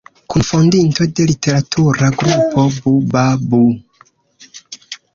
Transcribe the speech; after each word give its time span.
Kunfondinto 0.33 1.07
de 1.19 1.25
literatura 1.33 2.09
grupo 2.23 2.67
Bu-Ba-Bu. 2.79 3.65